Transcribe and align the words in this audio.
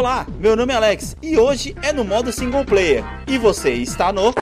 Olá, 0.00 0.26
meu 0.38 0.56
nome 0.56 0.72
é 0.72 0.76
Alex 0.76 1.14
e 1.20 1.38
hoje 1.38 1.76
é 1.82 1.92
no 1.92 2.04
modo 2.04 2.32
single 2.32 2.64
player. 2.64 3.04
E 3.26 3.36
você 3.36 3.74
está 3.74 4.10
no. 4.10 4.32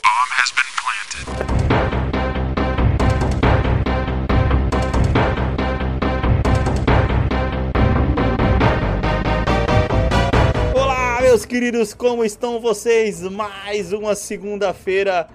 Olá, 10.77 11.21
meus 11.23 11.45
queridos, 11.45 11.93
como 11.93 12.25
estão 12.25 12.61
vocês? 12.61 13.21
Mais 13.23 13.93
uma 13.93 14.15
segunda-feira 14.15 15.29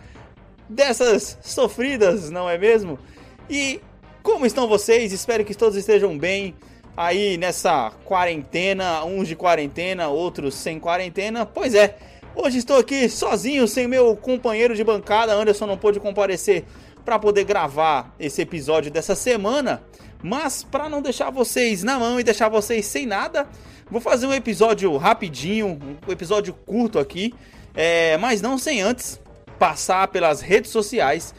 dessas 0.69 1.37
sofridas, 1.41 2.29
não 2.29 2.49
é 2.49 2.57
mesmo? 2.57 2.97
E 3.49 3.81
como 4.21 4.45
estão 4.45 4.69
vocês? 4.69 5.11
Espero 5.11 5.43
que 5.43 5.53
todos 5.53 5.75
estejam 5.75 6.17
bem 6.17 6.55
aí 6.95 7.37
nessa 7.37 7.91
quarentena, 8.05 9.03
uns 9.03 9.27
de 9.27 9.35
quarentena, 9.35 10.07
outros 10.07 10.55
sem 10.55 10.79
quarentena. 10.79 11.45
Pois 11.45 11.73
é, 11.73 11.97
hoje 12.35 12.59
estou 12.59 12.77
aqui 12.77 13.09
sozinho, 13.09 13.67
sem 13.67 13.87
meu 13.87 14.15
companheiro 14.15 14.75
de 14.75 14.83
bancada. 14.83 15.33
Anderson 15.33 15.65
não 15.65 15.77
pôde 15.77 15.99
comparecer 15.99 16.65
para 17.03 17.19
poder 17.19 17.43
gravar 17.43 18.13
esse 18.19 18.41
episódio 18.41 18.91
dessa 18.91 19.15
semana. 19.15 19.83
Mas 20.21 20.63
para 20.63 20.87
não 20.87 21.01
deixar 21.01 21.29
vocês 21.29 21.83
na 21.83 21.99
mão 21.99 22.19
e 22.19 22.23
deixar 22.23 22.47
vocês 22.47 22.85
sem 22.85 23.05
nada, 23.05 23.47
vou 23.91 23.99
fazer 23.99 24.25
um 24.25 24.33
episódio 24.33 24.95
rapidinho, 24.95 25.77
um 26.07 26.11
episódio 26.11 26.53
curto 26.53 26.97
aqui, 26.97 27.33
é, 27.75 28.17
mas 28.17 28.41
não 28.41 28.57
sem 28.57 28.81
antes 28.81 29.19
passar 29.59 30.07
pelas 30.07 30.41
redes 30.41 30.71
sociais, 30.71 31.35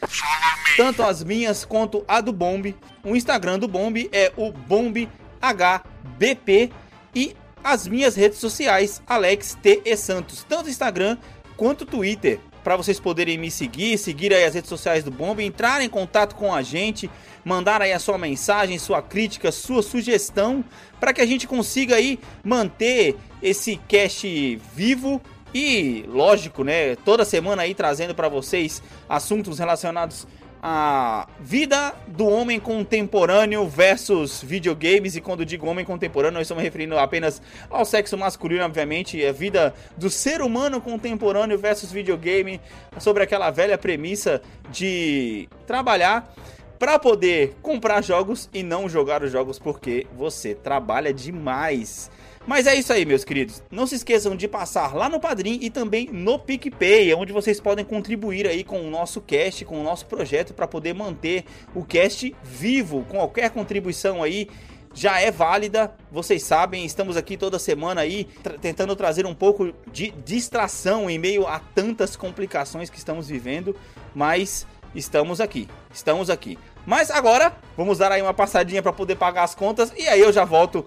tanto 0.77 1.03
as 1.03 1.25
minhas 1.25 1.65
quanto 1.65 2.05
a 2.06 2.21
do 2.21 2.33
Bomb. 2.33 2.75
O 3.03 3.17
Instagram 3.17 3.59
do 3.59 3.67
Bomb 3.67 4.09
é 4.12 4.31
o 4.37 4.53
Bomb 4.53 5.09
HBP 5.53 6.70
e 7.14 7.37
as 7.62 7.87
minhas 7.87 8.14
redes 8.14 8.39
sociais, 8.39 9.03
Alex. 9.06 9.56
E 9.64 9.97
Santos, 9.97 10.45
tanto 10.48 10.69
Instagram 10.69 11.19
quanto 11.56 11.87
Twitter, 11.87 12.41
para 12.62 12.77
vocês 12.77 12.98
poderem 12.98 13.37
me 13.37 13.50
seguir, 13.50 13.98
seguir 13.98 14.33
aí 14.33 14.45
as 14.45 14.55
redes 14.55 14.70
sociais 14.70 15.05
do 15.05 15.11
Bomb, 15.11 15.41
entrar 15.41 15.83
em 15.83 15.89
contato 15.89 16.34
com 16.34 16.53
a 16.53 16.62
gente, 16.62 17.11
mandar 17.45 17.83
aí 17.83 17.92
a 17.92 17.98
sua 17.98 18.17
mensagem, 18.17 18.78
sua 18.78 19.03
crítica, 19.03 19.53
sua 19.53 19.83
sugestão, 19.83 20.65
para 20.98 21.12
que 21.12 21.20
a 21.20 21.27
gente 21.27 21.47
consiga 21.47 21.97
aí 21.97 22.19
manter 22.42 23.17
esse 23.42 23.77
cast 23.87 24.56
vivo 24.75 25.20
e, 25.55 26.05
lógico, 26.09 26.65
né, 26.65 26.97
toda 26.97 27.25
semana 27.25 27.62
aí 27.62 27.75
trazendo 27.75 28.15
para 28.15 28.28
vocês 28.28 28.83
assuntos 29.09 29.59
relacionados 29.59 30.27
a 30.67 31.29
vida 31.39 31.95
do 32.07 32.27
homem 32.27 32.59
contemporâneo 32.59 33.69
versus 33.69 34.43
videogames. 34.43 35.15
E 35.15 35.21
quando 35.21 35.45
digo 35.45 35.67
homem 35.67 35.84
contemporâneo, 35.84 36.39
nós 36.39 36.47
estamos 36.47 36.65
referindo 36.65 36.98
apenas 36.98 37.43
ao 37.69 37.84
sexo 37.84 38.17
masculino, 38.17 38.65
obviamente. 38.65 39.23
A 39.27 39.31
vida 39.31 39.75
do 39.95 40.09
ser 40.09 40.41
humano 40.41 40.81
contemporâneo 40.81 41.59
versus 41.59 41.93
videogame. 41.93 42.62
Sobre 42.98 43.23
aquela 43.23 43.51
velha 43.51 43.77
premissa 43.77 44.41
de 44.71 45.51
trabalhar 45.67 46.34
para 46.78 46.99
poder 46.99 47.55
comprar 47.61 48.03
jogos 48.03 48.49
e 48.51 48.62
não 48.62 48.89
jogar 48.89 49.23
os 49.23 49.31
jogos 49.31 49.59
porque 49.59 50.06
você 50.17 50.55
trabalha 50.55 51.12
demais. 51.12 52.11
Mas 52.47 52.67
é 52.67 52.75
isso 52.75 52.92
aí, 52.92 53.06
meus 53.06 53.25
queridos. 53.25 53.62
Não 53.70 53.87
se 53.87 53.95
esqueçam 53.95 54.37
de 54.37 54.47
passar 54.47 54.95
lá 54.95 55.09
no 55.09 55.19
Padrim 55.19 55.59
e 55.62 55.70
também 55.70 56.09
no 56.12 56.39
PicPay, 56.39 57.14
onde 57.14 57.33
vocês 57.33 57.59
podem 57.59 57.84
contribuir 57.84 58.47
aí 58.47 58.62
com 58.62 58.87
o 58.87 58.91
nosso 58.91 59.20
cast, 59.20 59.64
com 59.64 59.81
o 59.81 59.83
nosso 59.83 60.06
projeto 60.06 60.53
para 60.53 60.67
poder 60.67 60.92
manter 60.95 61.45
o 61.75 61.84
cast 61.84 62.34
vivo. 62.42 63.05
Com 63.09 63.17
qualquer 63.17 63.50
contribuição 63.50 64.22
aí 64.22 64.49
já 64.93 65.21
é 65.21 65.31
válida. 65.31 65.94
Vocês 66.12 66.43
sabem, 66.43 66.84
estamos 66.84 67.16
aqui 67.16 67.37
toda 67.37 67.59
semana 67.59 68.03
aí 68.03 68.25
tra 68.43 68.59
tentando 68.59 68.94
trazer 68.94 69.25
um 69.25 69.34
pouco 69.34 69.72
de 69.91 70.11
distração 70.25 71.09
em 71.09 71.19
meio 71.19 71.47
a 71.47 71.59
tantas 71.59 72.15
complicações 72.15 72.91
que 72.91 72.99
estamos 72.99 73.28
vivendo, 73.28 73.75
mas 74.15 74.66
estamos 74.94 75.41
aqui. 75.41 75.66
Estamos 75.93 76.28
aqui. 76.28 76.59
Mas 76.87 77.11
agora, 77.11 77.56
vamos 77.75 77.99
dar 77.99 78.12
aí 78.12 78.21
uma 78.21 78.34
passadinha 78.34 78.82
para 78.82 78.93
poder 78.93 79.16
pagar 79.16 79.44
as 79.44 79.55
contas 79.55 79.93
e 79.97 80.06
aí 80.06 80.21
eu 80.21 80.31
já 80.31 80.44
volto 80.44 80.84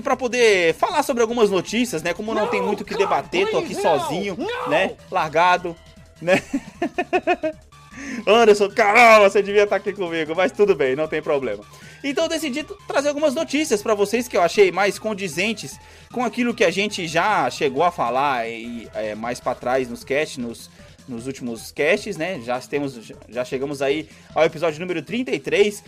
hoje 0.00 0.02
para 0.02 0.16
poder 0.16 0.74
falar 0.74 1.02
sobre 1.02 1.22
algumas 1.22 1.50
notícias, 1.50 2.02
né? 2.02 2.12
Como 2.12 2.34
não, 2.34 2.42
não 2.42 2.48
tem 2.48 2.62
muito 2.62 2.80
o 2.80 2.84
que 2.84 2.96
debater, 2.96 3.48
tô 3.50 3.58
aqui 3.58 3.74
sozinho, 3.74 4.36
não. 4.36 4.68
né? 4.68 4.96
Largado, 5.10 5.76
né? 6.20 6.42
Anderson, 8.26 8.70
caramba, 8.70 9.28
você 9.28 9.42
devia 9.42 9.64
estar 9.64 9.76
aqui 9.76 9.92
comigo, 9.92 10.34
mas 10.34 10.52
tudo 10.52 10.74
bem, 10.74 10.96
não 10.96 11.06
tem 11.06 11.20
problema. 11.20 11.62
Então 12.02 12.24
eu 12.24 12.28
decidi 12.28 12.64
trazer 12.88 13.08
algumas 13.08 13.34
notícias 13.34 13.82
para 13.82 13.94
vocês 13.94 14.26
que 14.26 14.36
eu 14.36 14.42
achei 14.42 14.72
mais 14.72 14.98
condizentes 14.98 15.78
com 16.10 16.24
aquilo 16.24 16.54
que 16.54 16.64
a 16.64 16.70
gente 16.70 17.06
já 17.06 17.50
chegou 17.50 17.82
a 17.82 17.90
falar 17.90 18.48
e, 18.48 18.88
é, 18.94 19.14
mais 19.14 19.38
para 19.38 19.54
trás 19.54 19.88
nos 19.88 20.02
casts, 20.02 20.38
nos, 20.38 20.70
nos 21.06 21.26
últimos 21.26 21.72
casts, 21.72 22.16
né? 22.16 22.40
Já 22.42 22.58
temos, 22.60 23.12
já 23.28 23.44
chegamos 23.44 23.82
aí 23.82 24.08
ao 24.34 24.44
episódio 24.44 24.80
número 24.80 25.02
33. 25.02 25.84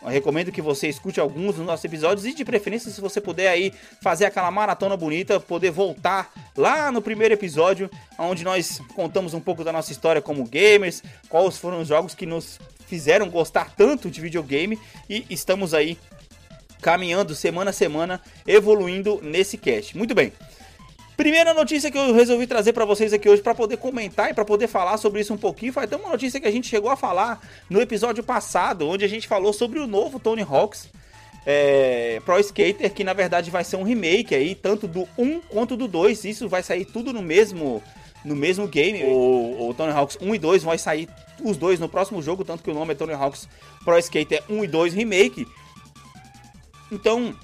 Eu 0.00 0.08
recomendo 0.08 0.52
que 0.52 0.62
você 0.62 0.88
escute 0.88 1.18
alguns 1.18 1.56
dos 1.56 1.66
nossos 1.66 1.84
episódios 1.84 2.24
e 2.24 2.32
de 2.32 2.44
preferência 2.44 2.90
se 2.90 3.00
você 3.00 3.20
puder 3.20 3.48
aí 3.48 3.72
fazer 4.00 4.26
aquela 4.26 4.50
maratona 4.50 4.96
bonita, 4.96 5.40
poder 5.40 5.70
voltar 5.70 6.32
lá 6.56 6.92
no 6.92 7.02
primeiro 7.02 7.34
episódio, 7.34 7.90
onde 8.18 8.44
nós 8.44 8.80
contamos 8.94 9.34
um 9.34 9.40
pouco 9.40 9.64
da 9.64 9.72
nossa 9.72 9.90
história 9.90 10.22
como 10.22 10.44
gamers, 10.44 11.02
quais 11.28 11.58
foram 11.58 11.80
os 11.80 11.88
jogos 11.88 12.14
que 12.14 12.26
nos 12.26 12.60
fizeram 12.86 13.28
gostar 13.28 13.74
tanto 13.76 14.10
de 14.10 14.20
videogame 14.20 14.78
e 15.10 15.26
estamos 15.28 15.74
aí 15.74 15.98
caminhando 16.80 17.34
semana 17.34 17.70
a 17.70 17.72
semana, 17.72 18.20
evoluindo 18.46 19.20
nesse 19.22 19.58
cast. 19.58 19.96
Muito 19.96 20.14
bem. 20.14 20.32
Primeira 21.18 21.52
notícia 21.52 21.90
que 21.90 21.98
eu 21.98 22.14
resolvi 22.14 22.46
trazer 22.46 22.72
para 22.72 22.84
vocês 22.84 23.12
aqui 23.12 23.28
hoje 23.28 23.42
para 23.42 23.52
poder 23.52 23.76
comentar 23.76 24.30
e 24.30 24.34
para 24.34 24.44
poder 24.44 24.68
falar 24.68 24.96
sobre 24.98 25.20
isso 25.20 25.34
um 25.34 25.36
pouquinho, 25.36 25.72
foi 25.72 25.82
até 25.82 25.96
uma 25.96 26.10
notícia 26.10 26.38
que 26.38 26.46
a 26.46 26.50
gente 26.50 26.68
chegou 26.68 26.88
a 26.92 26.96
falar 26.96 27.40
no 27.68 27.80
episódio 27.80 28.22
passado, 28.22 28.88
onde 28.88 29.04
a 29.04 29.08
gente 29.08 29.26
falou 29.26 29.52
sobre 29.52 29.80
o 29.80 29.86
novo 29.88 30.20
Tony 30.20 30.42
Hawks 30.42 30.88
é, 31.44 32.22
Pro 32.24 32.38
Skater, 32.38 32.94
que 32.94 33.02
na 33.02 33.14
verdade 33.14 33.50
vai 33.50 33.64
ser 33.64 33.74
um 33.74 33.82
remake 33.82 34.32
aí, 34.32 34.54
tanto 34.54 34.86
do 34.86 35.08
1 35.18 35.40
quanto 35.40 35.76
do 35.76 35.88
2. 35.88 36.24
Isso 36.24 36.48
vai 36.48 36.62
sair 36.62 36.84
tudo 36.84 37.12
no 37.12 37.20
mesmo 37.20 37.82
no 38.24 38.36
mesmo 38.36 38.68
game. 38.68 39.02
O, 39.02 39.70
o 39.70 39.74
Tony 39.74 39.90
Hawks 39.90 40.16
1 40.20 40.34
e 40.36 40.38
2 40.38 40.62
vai 40.62 40.78
sair 40.78 41.08
os 41.42 41.56
dois 41.56 41.80
no 41.80 41.88
próximo 41.88 42.22
jogo, 42.22 42.44
tanto 42.44 42.62
que 42.62 42.70
o 42.70 42.74
nome 42.74 42.92
é 42.92 42.94
Tony 42.94 43.14
Hawk's 43.14 43.48
Pro 43.84 43.98
Skater 43.98 44.44
1 44.48 44.62
e 44.62 44.68
2 44.68 44.94
Remake. 44.94 45.48
Então, 46.92 47.34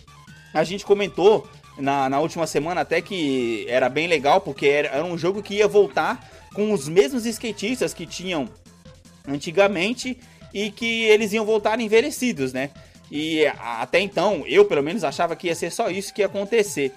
a 0.53 0.63
gente 0.63 0.87
comentou 0.87 1.45
na, 1.79 2.09
na 2.09 2.21
última 2.21 2.47
semana 2.47 2.83
até 2.83 3.01
que 3.01 3.67
era 3.69 3.89
bem 3.89 4.07
legal, 4.07 4.41
porque 4.41 4.67
era, 4.67 4.89
era 4.89 5.05
um 5.05 5.19
jogo 5.19 5.43
que 5.43 5.55
ia 5.55 5.69
voltar 5.69 6.31
com 6.55 6.73
os 6.73 6.89
mesmos 6.89 7.27
skatistas 7.27 7.93
que 7.93 8.07
tinham 8.07 8.49
antigamente 9.27 10.19
e 10.53 10.71
que 10.71 11.05
eles 11.05 11.33
iam 11.33 11.45
voltar 11.45 11.81
envelhecidos, 11.81 12.53
né? 12.53 12.71
E 13.11 13.47
até 13.59 14.01
então, 14.01 14.45
eu 14.47 14.65
pelo 14.65 14.83
menos 14.83 15.05
achava 15.05 15.37
que 15.37 15.49
ia 15.49 15.55
ser 15.55 15.71
só 15.71 15.91
isso 15.91 16.15
que 16.15 16.23
ia 16.23 16.27
acontecer. 16.27 16.93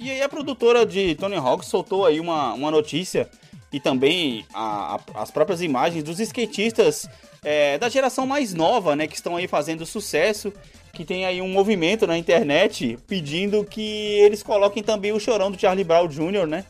E 0.00 0.10
aí 0.10 0.22
a 0.22 0.28
produtora 0.28 0.84
de 0.84 1.14
Tony 1.14 1.36
Hawk 1.36 1.64
soltou 1.64 2.04
aí 2.04 2.18
uma, 2.18 2.54
uma 2.54 2.70
notícia 2.70 3.28
e 3.72 3.78
também 3.78 4.44
a, 4.52 4.96
a, 4.96 5.22
as 5.22 5.30
próprias 5.30 5.62
imagens 5.62 6.02
dos 6.02 6.18
skatistas 6.20 7.08
é, 7.44 7.78
da 7.78 7.88
geração 7.88 8.26
mais 8.26 8.52
nova, 8.52 8.94
né, 8.96 9.06
que 9.06 9.14
estão 9.14 9.36
aí 9.36 9.46
fazendo 9.46 9.86
sucesso, 9.86 10.52
que 10.92 11.04
tem 11.04 11.24
aí 11.24 11.40
um 11.40 11.48
movimento 11.48 12.06
na 12.06 12.18
internet 12.18 12.98
pedindo 13.06 13.64
que 13.64 13.80
eles 14.20 14.42
coloquem 14.42 14.82
também 14.82 15.12
o 15.12 15.20
chorão 15.20 15.50
do 15.50 15.58
Charlie 15.58 15.84
Brown 15.84 16.06
Jr., 16.06 16.46
né? 16.46 16.64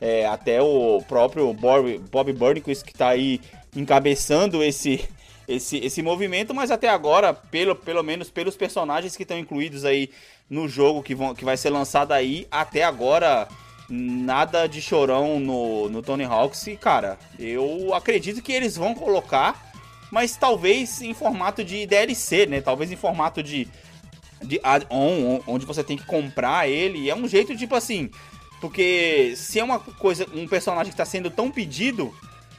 É, 0.00 0.26
até 0.26 0.60
o 0.60 1.02
próprio 1.08 1.52
Bob, 1.54 1.98
Bob 2.10 2.32
Burnquist 2.32 2.84
que 2.84 2.92
está 2.92 3.08
aí 3.08 3.40
encabeçando 3.74 4.62
esse, 4.62 5.06
esse, 5.48 5.78
esse 5.78 6.02
movimento, 6.02 6.54
mas 6.54 6.70
até 6.70 6.88
agora, 6.88 7.32
pelo, 7.32 7.74
pelo 7.74 8.02
menos 8.02 8.30
pelos 8.30 8.56
personagens 8.56 9.16
que 9.16 9.22
estão 9.22 9.38
incluídos 9.38 9.84
aí 9.84 10.10
no 10.48 10.68
jogo 10.68 11.02
que, 11.02 11.14
vão, 11.14 11.34
que 11.34 11.44
vai 11.44 11.56
ser 11.56 11.70
lançado 11.70 12.12
aí, 12.12 12.46
até 12.50 12.82
agora 12.82 13.48
nada 13.88 14.66
de 14.66 14.82
chorão 14.82 15.38
no, 15.38 15.88
no 15.88 16.02
Tony 16.02 16.24
Hawks. 16.24 16.66
E, 16.66 16.76
cara, 16.76 17.18
eu 17.38 17.94
acredito 17.94 18.42
que 18.42 18.52
eles 18.52 18.76
vão 18.76 18.94
colocar, 18.94 19.65
mas 20.16 20.34
talvez 20.34 21.02
em 21.02 21.12
formato 21.12 21.62
de 21.62 21.86
DLC, 21.86 22.46
né? 22.46 22.62
Talvez 22.62 22.90
em 22.90 22.96
formato 22.96 23.42
de, 23.42 23.68
de 24.42 24.58
add-on, 24.62 25.42
onde 25.46 25.66
você 25.66 25.84
tem 25.84 25.94
que 25.94 26.06
comprar 26.06 26.66
ele. 26.66 27.10
É 27.10 27.14
um 27.14 27.28
jeito 27.28 27.54
tipo 27.54 27.74
assim. 27.74 28.08
Porque 28.58 29.34
se 29.36 29.60
é 29.60 29.62
uma 29.62 29.78
coisa, 29.78 30.26
um 30.34 30.48
personagem 30.48 30.86
que 30.86 30.94
está 30.94 31.04
sendo 31.04 31.28
tão 31.30 31.50
pedido, 31.50 32.14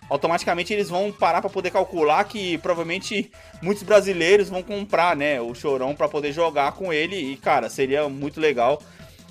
automaticamente 0.08 0.72
eles 0.72 0.88
vão 0.88 1.12
parar 1.12 1.42
para 1.42 1.50
poder 1.50 1.72
calcular 1.72 2.24
que 2.26 2.60
provavelmente 2.60 3.32
muitos 3.60 3.82
brasileiros 3.82 4.50
vão 4.50 4.62
comprar, 4.62 5.16
né, 5.16 5.42
o 5.42 5.56
Chorão 5.56 5.96
para 5.96 6.08
poder 6.08 6.32
jogar 6.32 6.74
com 6.74 6.94
ele 6.94 7.16
e 7.16 7.38
cara, 7.38 7.72
seria 7.72 8.08
muito 8.08 8.40
legal. 8.40 8.80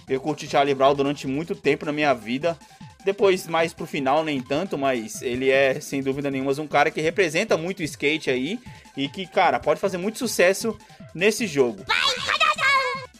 Eu 0.08 0.20
curti 0.20 0.48
Charlie 0.48 0.74
Brown 0.74 0.96
durante 0.96 1.28
muito 1.28 1.54
tempo 1.54 1.86
na 1.86 1.92
minha 1.92 2.12
vida 2.12 2.58
Depois, 3.06 3.46
mais 3.46 3.72
pro 3.72 3.86
final, 3.86 4.24
nem 4.24 4.40
tanto, 4.40 4.76
mas 4.76 5.22
ele 5.22 5.48
é, 5.48 5.80
sem 5.80 6.02
dúvida 6.02 6.28
nenhuma, 6.28 6.50
um 6.60 6.66
cara 6.66 6.90
que 6.90 7.00
representa 7.00 7.56
muito 7.56 7.78
o 7.78 7.84
skate 7.84 8.30
aí. 8.30 8.58
E 8.96 9.08
que, 9.08 9.28
cara, 9.28 9.60
pode 9.60 9.78
fazer 9.78 9.96
muito 9.96 10.18
sucesso 10.18 10.76
nesse 11.14 11.46
jogo. 11.46 11.84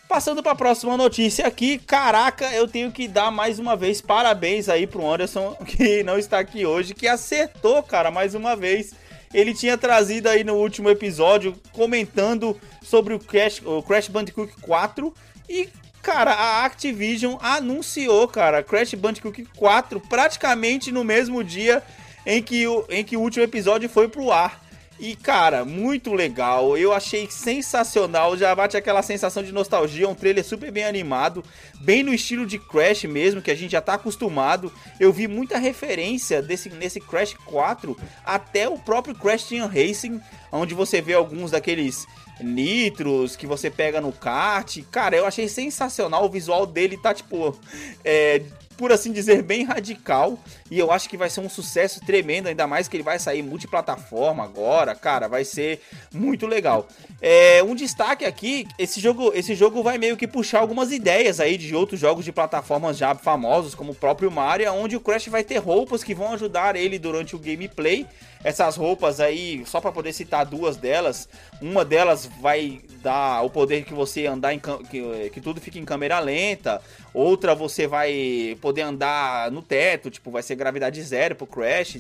Passando 0.08 0.42
para 0.42 0.50
a 0.50 0.56
próxima 0.56 0.96
notícia 0.96 1.46
aqui, 1.46 1.78
caraca, 1.78 2.52
eu 2.52 2.66
tenho 2.66 2.90
que 2.90 3.06
dar 3.06 3.30
mais 3.30 3.60
uma 3.60 3.76
vez 3.76 4.00
parabéns 4.00 4.68
aí 4.68 4.88
pro 4.88 5.08
Anderson, 5.08 5.54
que 5.64 6.02
não 6.02 6.18
está 6.18 6.40
aqui 6.40 6.66
hoje, 6.66 6.92
que 6.92 7.06
acertou, 7.06 7.80
cara, 7.80 8.10
mais 8.10 8.34
uma 8.34 8.56
vez. 8.56 8.92
Ele 9.32 9.54
tinha 9.54 9.78
trazido 9.78 10.28
aí 10.28 10.42
no 10.42 10.54
último 10.54 10.90
episódio 10.90 11.54
comentando 11.70 12.60
sobre 12.82 13.14
o 13.14 13.20
Crash, 13.20 13.62
o 13.64 13.84
Crash 13.84 14.08
Bandicoot 14.08 14.52
4 14.62 15.14
e 15.48 15.68
cara, 16.06 16.30
a 16.30 16.64
Activision 16.64 17.36
anunciou, 17.40 18.28
cara, 18.28 18.62
Crash 18.62 18.94
Bandicoot 18.94 19.44
4 19.56 19.98
praticamente 19.98 20.92
no 20.92 21.02
mesmo 21.02 21.42
dia 21.42 21.82
em 22.24 22.40
que 22.40 22.64
o, 22.64 22.84
em 22.88 23.02
que 23.02 23.16
o 23.16 23.20
último 23.20 23.42
episódio 23.42 23.88
foi 23.88 24.06
pro 24.06 24.30
ar. 24.30 24.64
E, 25.00 25.14
cara, 25.16 25.64
muito 25.64 26.14
legal. 26.14 26.78
Eu 26.78 26.92
achei 26.92 27.28
sensacional. 27.28 28.34
Já 28.36 28.54
bate 28.54 28.78
aquela 28.78 29.02
sensação 29.02 29.42
de 29.42 29.52
nostalgia. 29.52 30.08
Um 30.08 30.14
trailer 30.14 30.42
super 30.42 30.70
bem 30.70 30.84
animado. 30.84 31.44
Bem 31.80 32.02
no 32.02 32.14
estilo 32.14 32.46
de 32.46 32.58
Crash 32.58 33.04
mesmo, 33.04 33.42
que 33.42 33.50
a 33.50 33.54
gente 33.54 33.72
já 33.72 33.80
tá 33.82 33.94
acostumado. 33.94 34.72
Eu 34.98 35.12
vi 35.12 35.28
muita 35.28 35.58
referência 35.58 36.40
desse, 36.40 36.70
nesse 36.70 36.98
Crash 36.98 37.34
4 37.44 37.94
até 38.24 38.68
o 38.68 38.78
próprio 38.78 39.14
Crash 39.14 39.44
Team 39.44 39.66
Racing, 39.66 40.18
onde 40.50 40.72
você 40.72 41.02
vê 41.02 41.12
alguns 41.12 41.50
daqueles 41.50 42.06
nitros 42.40 43.36
que 43.36 43.46
você 43.46 43.70
pega 43.70 44.00
no 44.00 44.12
kart. 44.12 44.78
Cara, 44.90 45.16
eu 45.16 45.26
achei 45.26 45.48
sensacional. 45.48 46.24
O 46.24 46.30
visual 46.30 46.66
dele 46.66 46.96
tá, 46.96 47.14
tipo, 47.14 47.58
é, 48.04 48.42
por 48.76 48.92
assim 48.92 49.12
dizer, 49.12 49.42
bem 49.42 49.64
radical. 49.64 50.38
E 50.70 50.78
eu 50.78 50.90
acho 50.92 51.08
que 51.08 51.16
vai 51.16 51.30
ser 51.30 51.40
um 51.40 51.48
sucesso 51.48 52.00
tremendo, 52.04 52.48
ainda 52.48 52.66
mais 52.66 52.88
que 52.88 52.96
ele 52.96 53.02
vai 53.02 53.18
sair 53.18 53.42
multiplataforma 53.42 54.44
agora, 54.44 54.94
cara, 54.94 55.28
vai 55.28 55.44
ser 55.44 55.80
muito 56.12 56.46
legal. 56.46 56.86
É, 57.20 57.62
um 57.62 57.74
destaque 57.74 58.24
aqui, 58.24 58.66
esse 58.78 59.00
jogo, 59.00 59.32
esse 59.34 59.54
jogo 59.54 59.82
vai 59.82 59.96
meio 59.96 60.16
que 60.16 60.26
puxar 60.26 60.60
algumas 60.60 60.92
ideias 60.92 61.40
aí 61.40 61.56
de 61.56 61.74
outros 61.74 62.00
jogos 62.00 62.24
de 62.24 62.32
plataformas 62.32 62.98
já 62.98 63.14
famosos, 63.14 63.74
como 63.74 63.92
o 63.92 63.94
próprio 63.94 64.30
Mario, 64.30 64.72
onde 64.72 64.96
o 64.96 65.00
Crash 65.00 65.28
vai 65.28 65.44
ter 65.44 65.58
roupas 65.58 66.02
que 66.02 66.14
vão 66.14 66.32
ajudar 66.32 66.76
ele 66.76 66.98
durante 66.98 67.34
o 67.34 67.38
gameplay. 67.38 68.06
Essas 68.44 68.76
roupas 68.76 69.18
aí, 69.18 69.64
só 69.66 69.80
para 69.80 69.90
poder 69.90 70.12
citar 70.12 70.44
duas 70.44 70.76
delas, 70.76 71.28
uma 71.60 71.84
delas 71.84 72.26
vai 72.40 72.80
dar 73.02 73.42
o 73.42 73.50
poder 73.50 73.84
que 73.84 73.94
você 73.94 74.26
andar 74.26 74.54
em 74.54 74.60
que, 74.60 75.30
que 75.30 75.40
tudo 75.40 75.60
fica 75.60 75.78
em 75.78 75.84
câmera 75.84 76.20
lenta, 76.20 76.80
outra 77.12 77.54
você 77.54 77.86
vai 77.86 78.56
poder 78.60 78.82
andar 78.82 79.50
no 79.50 79.62
teto, 79.62 80.10
tipo, 80.10 80.30
vai 80.30 80.42
ser 80.42 80.54
gravidade 80.54 81.02
zero 81.02 81.34
pro 81.34 81.46
Crash. 81.46 81.98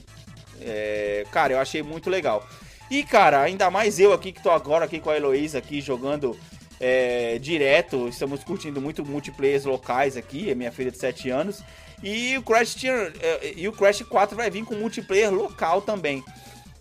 É, 0.60 1.24
cara, 1.30 1.54
eu 1.54 1.58
achei 1.58 1.82
muito 1.82 2.08
legal. 2.08 2.46
E, 2.90 3.02
cara, 3.02 3.42
ainda 3.42 3.70
mais 3.70 3.98
eu 3.98 4.12
aqui 4.12 4.30
que 4.30 4.42
tô 4.42 4.50
agora 4.50 4.84
aqui 4.84 5.00
com 5.00 5.10
a 5.10 5.16
Heloísa 5.16 5.58
aqui 5.58 5.80
jogando 5.80 6.38
é, 6.80 7.38
direto. 7.38 8.08
Estamos 8.08 8.44
curtindo 8.44 8.80
muito 8.80 9.04
multiplayers 9.04 9.64
locais 9.64 10.16
aqui, 10.16 10.50
é 10.50 10.54
minha 10.54 10.70
filha 10.70 10.90
de 10.90 10.98
7 10.98 11.30
anos. 11.30 11.62
E 12.02 12.36
o 12.36 12.42
Crash 12.42 12.74
tinha, 12.74 12.92
é, 13.20 13.54
e 13.56 13.68
o 13.68 13.72
Crash 13.72 14.02
4 14.02 14.36
vai 14.36 14.50
vir 14.50 14.64
com 14.64 14.74
multiplayer 14.74 15.32
local 15.32 15.82
também. 15.82 16.22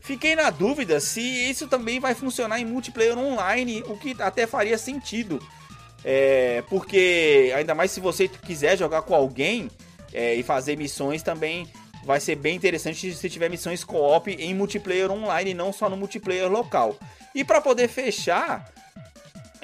Fiquei 0.02 0.36
na 0.36 0.50
dúvida 0.50 1.00
se 1.00 1.22
isso 1.22 1.68
também 1.68 2.00
vai 2.00 2.14
funcionar 2.14 2.60
em 2.60 2.66
multiplayer 2.66 3.18
online, 3.18 3.84
o 3.88 3.98
que 3.98 4.16
até 4.20 4.46
faria 4.46 4.78
sentido. 4.78 5.40
É, 6.04 6.64
porque 6.70 7.52
ainda 7.56 7.74
mais 7.74 7.90
se 7.90 8.00
você 8.00 8.28
quiser 8.28 8.78
jogar 8.78 9.02
com 9.02 9.16
alguém 9.16 9.72
é, 10.14 10.36
e 10.36 10.44
fazer 10.44 10.78
missões 10.78 11.24
também 11.24 11.68
vai 12.04 12.20
ser 12.20 12.36
bem 12.36 12.56
interessante 12.56 13.12
se 13.12 13.30
tiver 13.30 13.50
missões 13.50 13.84
co-op 13.84 14.30
em 14.30 14.54
multiplayer 14.54 15.10
online, 15.10 15.56
não 15.56 15.74
só 15.74 15.90
no 15.90 15.98
multiplayer 15.98 16.48
local. 16.48 16.96
E 17.34 17.44
para 17.44 17.60
poder 17.60 17.88
fechar, 17.88 18.72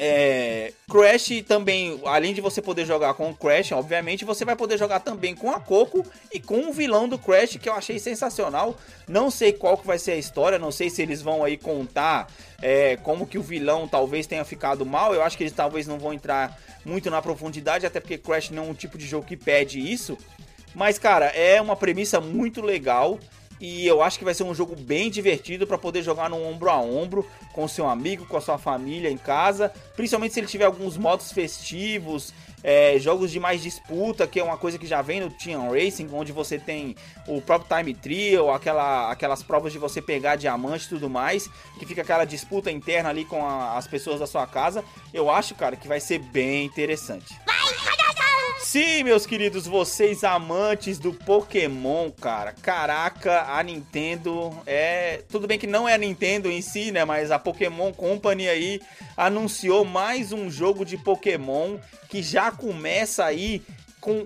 é, 0.03 0.73
Crash 0.89 1.43
também, 1.47 2.01
além 2.05 2.33
de 2.33 2.41
você 2.41 2.59
poder 2.59 2.87
jogar 2.87 3.13
com 3.13 3.29
o 3.29 3.35
Crash, 3.35 3.71
obviamente, 3.71 4.25
você 4.25 4.43
vai 4.43 4.55
poder 4.55 4.75
jogar 4.75 4.99
também 4.99 5.35
com 5.35 5.51
a 5.51 5.59
Coco 5.59 6.03
e 6.33 6.39
com 6.39 6.67
o 6.67 6.73
vilão 6.73 7.07
do 7.07 7.19
Crash, 7.19 7.57
que 7.57 7.69
eu 7.69 7.73
achei 7.73 7.99
sensacional. 7.99 8.75
Não 9.07 9.29
sei 9.29 9.53
qual 9.53 9.77
que 9.77 9.85
vai 9.85 9.99
ser 9.99 10.13
a 10.13 10.17
história, 10.17 10.57
não 10.57 10.71
sei 10.71 10.89
se 10.89 11.03
eles 11.03 11.21
vão 11.21 11.43
aí 11.43 11.55
contar 11.55 12.27
é, 12.63 12.97
como 12.97 13.27
que 13.27 13.37
o 13.37 13.43
vilão 13.43 13.87
talvez 13.87 14.25
tenha 14.25 14.43
ficado 14.43 14.83
mal. 14.83 15.13
Eu 15.13 15.21
acho 15.21 15.37
que 15.37 15.43
eles 15.43 15.53
talvez 15.53 15.85
não 15.85 15.99
vão 15.99 16.11
entrar 16.11 16.59
muito 16.83 17.11
na 17.11 17.21
profundidade, 17.21 17.85
até 17.85 17.99
porque 17.99 18.17
Crash 18.17 18.49
não 18.49 18.65
é 18.65 18.69
um 18.71 18.73
tipo 18.73 18.97
de 18.97 19.05
jogo 19.05 19.27
que 19.27 19.37
pede 19.37 19.79
isso. 19.79 20.17
Mas, 20.73 20.97
cara, 20.97 21.27
é 21.27 21.61
uma 21.61 21.75
premissa 21.75 22.19
muito 22.19 22.59
legal. 22.59 23.19
E 23.61 23.85
eu 23.85 24.01
acho 24.01 24.17
que 24.17 24.25
vai 24.25 24.33
ser 24.33 24.43
um 24.43 24.55
jogo 24.55 24.75
bem 24.75 25.11
divertido 25.11 25.67
para 25.67 25.77
poder 25.77 26.01
jogar 26.01 26.27
no 26.27 26.43
ombro 26.43 26.67
a 26.71 26.81
ombro 26.81 27.27
com 27.53 27.67
seu 27.67 27.87
amigo, 27.87 28.25
com 28.25 28.35
a 28.35 28.41
sua 28.41 28.57
família 28.57 29.07
em 29.07 29.17
casa. 29.17 29.71
Principalmente 29.95 30.33
se 30.33 30.39
ele 30.39 30.47
tiver 30.47 30.65
alguns 30.65 30.97
modos 30.97 31.31
festivos, 31.31 32.33
é, 32.63 32.97
jogos 32.97 33.31
de 33.31 33.39
mais 33.39 33.61
disputa, 33.61 34.25
que 34.25 34.39
é 34.39 34.43
uma 34.43 34.57
coisa 34.57 34.79
que 34.79 34.87
já 34.87 35.03
vem 35.03 35.19
no 35.19 35.29
Team 35.29 35.71
Racing, 35.71 36.09
onde 36.11 36.31
você 36.31 36.57
tem 36.57 36.95
o 37.27 37.39
próprio 37.39 37.77
Time 37.77 37.93
Trial, 37.93 38.51
aquela, 38.51 39.11
aquelas 39.11 39.43
provas 39.43 39.71
de 39.71 39.77
você 39.77 40.01
pegar 40.01 40.37
diamante 40.37 40.85
e 40.85 40.89
tudo 40.89 41.07
mais, 41.07 41.47
que 41.77 41.85
fica 41.85 42.01
aquela 42.01 42.25
disputa 42.25 42.71
interna 42.71 43.09
ali 43.09 43.25
com 43.25 43.45
a, 43.45 43.77
as 43.77 43.85
pessoas 43.85 44.19
da 44.19 44.25
sua 44.25 44.47
casa. 44.47 44.83
Eu 45.13 45.29
acho, 45.29 45.53
cara, 45.53 45.75
que 45.75 45.87
vai 45.87 45.99
ser 45.99 46.17
bem 46.17 46.65
interessante. 46.65 47.35
Vai, 47.45 47.60
Sim, 48.71 49.03
meus 49.03 49.25
queridos, 49.25 49.67
vocês 49.67 50.23
amantes 50.23 50.97
do 50.97 51.11
Pokémon, 51.11 52.09
cara. 52.09 52.53
Caraca, 52.53 53.53
a 53.53 53.61
Nintendo 53.61 54.57
é. 54.65 55.23
Tudo 55.27 55.45
bem 55.45 55.59
que 55.59 55.67
não 55.67 55.89
é 55.89 55.93
a 55.93 55.97
Nintendo 55.97 56.49
em 56.49 56.61
si, 56.61 56.89
né? 56.89 57.03
Mas 57.03 57.31
a 57.31 57.37
Pokémon 57.37 57.91
Company 57.91 58.47
aí 58.47 58.79
anunciou 59.17 59.83
mais 59.83 60.31
um 60.31 60.49
jogo 60.49 60.85
de 60.85 60.97
Pokémon 60.97 61.79
que 62.07 62.23
já 62.23 62.49
começa 62.49 63.25
aí 63.25 63.61
com 63.99 64.25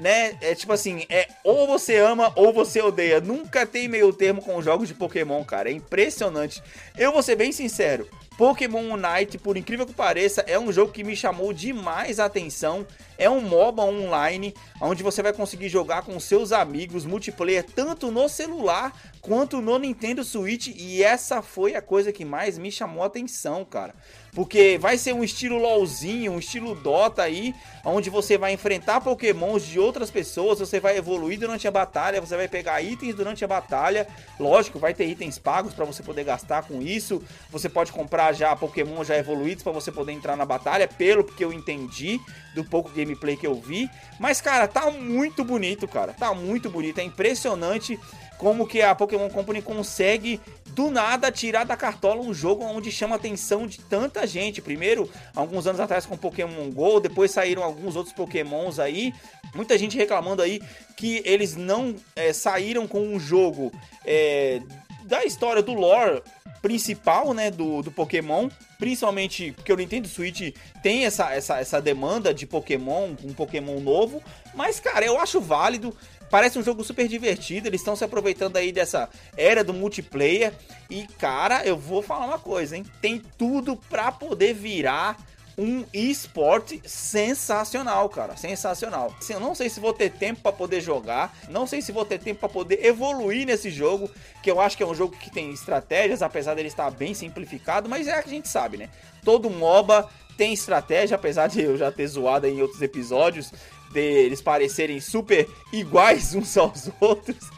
né? 0.00 0.36
É 0.40 0.56
tipo 0.56 0.72
assim, 0.72 1.04
é 1.08 1.28
ou 1.44 1.68
você 1.68 1.98
ama 1.98 2.32
ou 2.34 2.52
você 2.52 2.82
odeia. 2.82 3.20
Nunca 3.20 3.64
tem 3.64 3.86
meio 3.86 4.12
termo 4.12 4.42
com 4.42 4.60
jogos 4.60 4.88
de 4.88 4.94
Pokémon, 4.94 5.44
cara. 5.44 5.70
É 5.70 5.72
impressionante. 5.72 6.60
Eu 6.96 7.12
vou 7.12 7.22
ser 7.22 7.36
bem 7.36 7.52
sincero. 7.52 8.08
Pokémon 8.36 8.92
Unite, 8.92 9.38
por 9.38 9.56
incrível 9.56 9.86
que 9.86 9.92
pareça, 9.92 10.44
é 10.48 10.58
um 10.58 10.72
jogo 10.72 10.92
que 10.92 11.04
me 11.04 11.14
chamou 11.16 11.52
demais 11.52 12.18
a 12.18 12.24
atenção. 12.24 12.84
É 13.18 13.28
um 13.28 13.40
MOBA 13.40 13.82
online, 13.82 14.54
onde 14.80 15.02
você 15.02 15.20
vai 15.20 15.32
conseguir 15.32 15.68
jogar 15.68 16.02
com 16.02 16.20
seus 16.20 16.52
amigos 16.52 17.04
multiplayer, 17.04 17.64
tanto 17.64 18.12
no 18.12 18.28
celular 18.28 18.92
quanto 19.20 19.60
no 19.60 19.76
Nintendo 19.76 20.22
Switch. 20.22 20.68
E 20.68 21.02
essa 21.02 21.42
foi 21.42 21.74
a 21.74 21.82
coisa 21.82 22.12
que 22.12 22.24
mais 22.24 22.56
me 22.56 22.70
chamou 22.70 23.02
a 23.02 23.06
atenção, 23.06 23.64
cara. 23.64 23.92
Porque 24.32 24.78
vai 24.78 24.96
ser 24.96 25.14
um 25.14 25.24
estilo 25.24 25.58
LOLzinho, 25.58 26.32
um 26.32 26.38
estilo 26.38 26.74
Dota 26.74 27.22
aí, 27.22 27.54
onde 27.84 28.08
você 28.08 28.38
vai 28.38 28.52
enfrentar 28.52 29.00
pokémons 29.00 29.66
de 29.66 29.80
outras 29.80 30.10
pessoas, 30.10 30.60
você 30.60 30.78
vai 30.78 30.96
evoluir 30.96 31.40
durante 31.40 31.66
a 31.66 31.70
batalha, 31.72 32.20
você 32.20 32.36
vai 32.36 32.46
pegar 32.46 32.80
itens 32.80 33.16
durante 33.16 33.44
a 33.44 33.48
batalha. 33.48 34.06
Lógico, 34.38 34.78
vai 34.78 34.94
ter 34.94 35.06
itens 35.06 35.38
pagos 35.38 35.74
para 35.74 35.84
você 35.84 36.02
poder 36.02 36.22
gastar 36.22 36.62
com 36.62 36.80
isso. 36.80 37.20
Você 37.50 37.68
pode 37.68 37.90
comprar 37.90 38.32
já 38.32 38.54
pokémon 38.54 39.02
já 39.02 39.16
evoluídos 39.16 39.64
para 39.64 39.72
você 39.72 39.90
poder 39.90 40.12
entrar 40.12 40.36
na 40.36 40.46
batalha, 40.46 40.86
pelo 40.86 41.24
que 41.24 41.44
eu 41.44 41.52
entendi 41.52 42.20
do 42.54 42.64
pouco 42.64 42.90
gameplay 43.08 43.36
que 43.36 43.46
eu 43.46 43.54
vi. 43.54 43.90
Mas, 44.18 44.40
cara, 44.40 44.68
tá 44.68 44.90
muito 44.90 45.44
bonito, 45.44 45.88
cara. 45.88 46.12
Tá 46.12 46.34
muito 46.34 46.70
bonito, 46.70 46.98
é 46.98 47.02
impressionante 47.02 47.98
como 48.38 48.66
que 48.66 48.80
a 48.80 48.94
Pokémon 48.94 49.28
Company 49.28 49.60
consegue 49.60 50.40
do 50.66 50.90
nada 50.90 51.30
tirar 51.32 51.64
da 51.64 51.76
cartola 51.76 52.20
um 52.20 52.32
jogo 52.32 52.64
onde 52.64 52.92
chama 52.92 53.16
a 53.16 53.18
atenção 53.18 53.66
de 53.66 53.80
tanta 53.80 54.24
gente. 54.26 54.62
Primeiro, 54.62 55.10
alguns 55.34 55.66
anos 55.66 55.80
atrás 55.80 56.06
com 56.06 56.16
Pokémon 56.16 56.70
Go, 56.70 57.00
depois 57.00 57.32
saíram 57.32 57.64
alguns 57.64 57.96
outros 57.96 58.14
Pokémons 58.14 58.78
aí. 58.78 59.12
Muita 59.54 59.76
gente 59.76 59.96
reclamando 59.96 60.40
aí 60.40 60.62
que 60.96 61.20
eles 61.24 61.56
não 61.56 61.96
é, 62.14 62.32
saíram 62.32 62.86
com 62.86 63.00
um 63.00 63.18
jogo 63.18 63.72
é, 64.04 64.60
da 65.08 65.24
história 65.24 65.62
do 65.62 65.72
lore 65.72 66.22
principal, 66.60 67.32
né, 67.32 67.50
do, 67.50 67.82
do 67.82 67.90
Pokémon, 67.90 68.48
principalmente 68.78 69.52
porque 69.52 69.72
o 69.72 69.76
Nintendo 69.76 70.06
Switch 70.06 70.54
tem 70.82 71.04
essa, 71.06 71.32
essa, 71.32 71.58
essa 71.58 71.80
demanda 71.80 72.34
de 72.34 72.46
Pokémon, 72.46 73.14
um 73.24 73.32
Pokémon 73.32 73.80
novo, 73.80 74.22
mas, 74.54 74.78
cara, 74.78 75.06
eu 75.06 75.18
acho 75.18 75.40
válido, 75.40 75.96
Parece 76.30 76.58
um 76.58 76.62
jogo 76.62 76.84
super 76.84 77.08
divertido, 77.08 77.68
eles 77.68 77.80
estão 77.80 77.96
se 77.96 78.04
aproveitando 78.04 78.58
aí 78.58 78.70
dessa 78.70 79.08
era 79.34 79.64
do 79.64 79.72
multiplayer. 79.72 80.52
E, 80.90 81.06
cara, 81.18 81.64
eu 81.64 81.74
vou 81.74 82.02
falar 82.02 82.26
uma 82.26 82.38
coisa, 82.38 82.76
hein? 82.76 82.84
Tem 83.00 83.18
tudo 83.38 83.76
pra 83.88 84.12
poder 84.12 84.52
virar 84.52 85.16
um 85.58 85.84
esporte 85.92 86.80
sensacional, 86.86 88.08
cara, 88.08 88.36
sensacional. 88.36 89.12
Assim, 89.18 89.32
eu 89.32 89.40
não 89.40 89.56
sei 89.56 89.68
se 89.68 89.80
vou 89.80 89.92
ter 89.92 90.12
tempo 90.12 90.40
para 90.40 90.52
poder 90.52 90.80
jogar, 90.80 91.36
não 91.48 91.66
sei 91.66 91.82
se 91.82 91.90
vou 91.90 92.04
ter 92.04 92.20
tempo 92.20 92.38
para 92.38 92.48
poder 92.48 92.86
evoluir 92.86 93.44
nesse 93.44 93.68
jogo, 93.68 94.08
que 94.40 94.48
eu 94.48 94.60
acho 94.60 94.76
que 94.76 94.84
é 94.84 94.86
um 94.86 94.94
jogo 94.94 95.16
que 95.16 95.32
tem 95.32 95.50
estratégias, 95.50 96.22
apesar 96.22 96.54
dele 96.54 96.68
estar 96.68 96.88
bem 96.92 97.12
simplificado, 97.12 97.88
mas 97.88 98.06
é 98.06 98.22
que 98.22 98.28
a 98.28 98.32
gente 98.32 98.48
sabe, 98.48 98.76
né? 98.76 98.88
Todo 99.24 99.50
MOBA 99.50 100.08
tem 100.36 100.52
estratégia, 100.52 101.16
apesar 101.16 101.48
de 101.48 101.60
eu 101.60 101.76
já 101.76 101.90
ter 101.90 102.06
zoado 102.06 102.46
em 102.46 102.62
outros 102.62 102.80
episódios, 102.80 103.52
deles 103.90 104.40
parecerem 104.40 105.00
super 105.00 105.48
iguais 105.72 106.34
uns 106.36 106.56
aos 106.56 106.88
outros. 107.00 107.50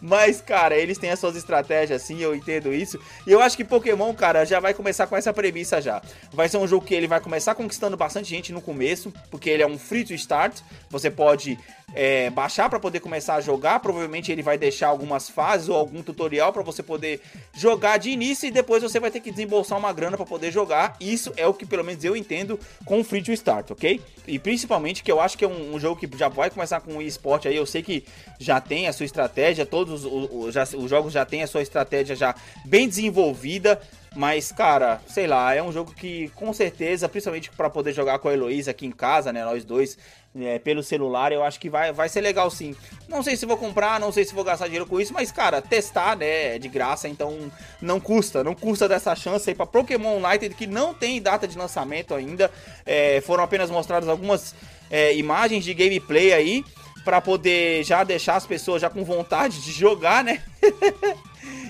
Mas, 0.00 0.40
cara, 0.40 0.76
eles 0.76 0.98
têm 0.98 1.10
as 1.10 1.18
suas 1.18 1.36
estratégias, 1.36 2.02
assim, 2.02 2.20
eu 2.20 2.34
entendo 2.34 2.72
isso. 2.72 2.98
E 3.26 3.32
eu 3.32 3.40
acho 3.40 3.56
que 3.56 3.64
Pokémon, 3.64 4.12
cara, 4.14 4.44
já 4.44 4.60
vai 4.60 4.74
começar 4.74 5.06
com 5.06 5.16
essa 5.16 5.32
premissa 5.32 5.80
já. 5.80 6.00
Vai 6.32 6.48
ser 6.48 6.58
um 6.58 6.66
jogo 6.66 6.86
que 6.86 6.94
ele 6.94 7.06
vai 7.06 7.20
começar 7.20 7.54
conquistando 7.54 7.96
bastante 7.96 8.28
gente 8.28 8.52
no 8.52 8.60
começo, 8.60 9.12
porque 9.30 9.50
ele 9.50 9.62
é 9.62 9.66
um 9.66 9.78
free 9.78 10.04
to 10.04 10.14
start. 10.14 10.60
Você 10.90 11.10
pode 11.10 11.58
é, 11.94 12.30
baixar 12.30 12.68
para 12.68 12.80
poder 12.80 13.00
começar 13.00 13.36
a 13.36 13.40
jogar. 13.40 13.80
Provavelmente 13.80 14.32
ele 14.32 14.42
vai 14.42 14.58
deixar 14.58 14.88
algumas 14.88 15.28
fases 15.28 15.68
ou 15.68 15.76
algum 15.76 16.02
tutorial 16.02 16.52
para 16.52 16.62
você 16.62 16.82
poder 16.82 17.20
jogar 17.54 17.98
de 17.98 18.10
início 18.10 18.46
e 18.46 18.50
depois 18.50 18.82
você 18.82 18.98
vai 18.98 19.10
ter 19.10 19.20
que 19.20 19.30
desembolsar 19.30 19.78
uma 19.78 19.92
grana 19.92 20.16
para 20.16 20.26
poder 20.26 20.50
jogar. 20.50 20.96
Isso 21.00 21.32
é 21.36 21.46
o 21.46 21.54
que 21.54 21.64
pelo 21.64 21.84
menos 21.84 22.02
eu 22.04 22.16
entendo 22.16 22.58
com 22.84 23.00
o 23.00 23.04
free 23.04 23.22
to 23.22 23.32
start, 23.32 23.70
ok? 23.70 24.00
E 24.26 24.38
principalmente 24.38 25.02
que 25.02 25.10
eu 25.10 25.20
acho 25.20 25.38
que 25.38 25.44
é 25.44 25.48
um, 25.48 25.74
um 25.74 25.80
jogo 25.80 26.00
que 26.00 26.18
já 26.18 26.28
vai 26.28 26.50
começar 26.50 26.80
com 26.80 26.96
o 26.96 27.02
esporte 27.02 27.48
aí. 27.48 27.56
Eu 27.56 27.66
sei 27.66 27.82
que 27.82 28.04
já 28.38 28.60
tem 28.60 28.88
a 28.88 28.92
sua 28.92 29.06
estratégia, 29.06 29.55
todos 29.64 30.04
os, 30.04 30.28
os, 30.30 30.54
já, 30.54 30.64
os 30.64 30.90
jogos 30.90 31.12
já 31.12 31.24
têm 31.24 31.42
a 31.42 31.46
sua 31.46 31.62
estratégia 31.62 32.16
já 32.16 32.34
bem 32.64 32.88
desenvolvida. 32.88 33.80
Mas, 34.16 34.50
cara, 34.50 34.98
sei 35.06 35.26
lá, 35.26 35.54
é 35.54 35.62
um 35.62 35.70
jogo 35.70 35.92
que 35.92 36.28
com 36.30 36.50
certeza, 36.50 37.06
principalmente 37.06 37.50
para 37.50 37.68
poder 37.68 37.92
jogar 37.92 38.18
com 38.18 38.28
a 38.28 38.32
Heloísa 38.32 38.70
aqui 38.70 38.86
em 38.86 38.90
casa, 38.90 39.30
né? 39.30 39.44
Nós 39.44 39.62
dois, 39.62 39.98
é, 40.34 40.58
pelo 40.58 40.82
celular, 40.82 41.32
eu 41.32 41.44
acho 41.44 41.60
que 41.60 41.68
vai, 41.68 41.92
vai 41.92 42.08
ser 42.08 42.22
legal 42.22 42.50
sim. 42.50 42.74
Não 43.10 43.22
sei 43.22 43.36
se 43.36 43.44
vou 43.44 43.58
comprar, 43.58 44.00
não 44.00 44.10
sei 44.10 44.24
se 44.24 44.34
vou 44.34 44.42
gastar 44.42 44.66
dinheiro 44.66 44.86
com 44.86 44.98
isso, 44.98 45.12
mas, 45.12 45.30
cara, 45.30 45.60
testar, 45.60 46.16
né? 46.16 46.56
É 46.56 46.58
de 46.58 46.66
graça, 46.66 47.06
então 47.06 47.52
não 47.78 48.00
custa, 48.00 48.42
não 48.42 48.54
custa 48.54 48.88
dessa 48.88 49.14
chance 49.14 49.50
aí 49.50 49.54
pra 49.54 49.66
Pokémon 49.66 50.16
United, 50.16 50.54
que 50.54 50.66
não 50.66 50.94
tem 50.94 51.20
data 51.20 51.46
de 51.46 51.58
lançamento 51.58 52.14
ainda. 52.14 52.50
É, 52.86 53.20
foram 53.20 53.44
apenas 53.44 53.70
mostradas 53.70 54.08
algumas 54.08 54.54
é, 54.90 55.14
imagens 55.14 55.62
de 55.62 55.74
gameplay 55.74 56.32
aí 56.32 56.64
para 57.06 57.20
poder 57.20 57.84
já 57.84 58.02
deixar 58.02 58.34
as 58.34 58.44
pessoas 58.44 58.82
já 58.82 58.90
com 58.90 59.04
vontade 59.04 59.62
de 59.62 59.70
jogar, 59.70 60.24
né? 60.24 60.42